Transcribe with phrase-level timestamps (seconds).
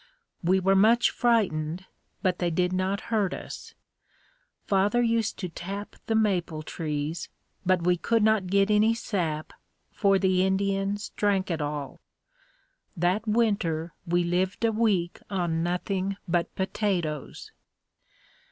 [0.43, 1.85] We were much frightened,
[2.23, 3.75] but they did not hurt us.
[4.65, 7.29] Father used to tap the maple trees,
[7.67, 9.53] but we could not get any sap
[9.91, 11.99] for the Indians drank it all.
[12.97, 17.51] That winter we lived a week on nothing but potatoes.